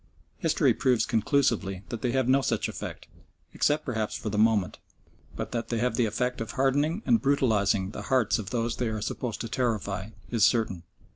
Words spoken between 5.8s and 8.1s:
the effect of hardening and brutalising the